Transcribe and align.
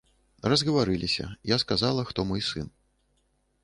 Разгаварыліся, 0.53 1.27
я 1.55 1.61
сказала, 1.67 2.09
хто 2.11 2.29
мой 2.35 2.41
сын. 2.53 2.67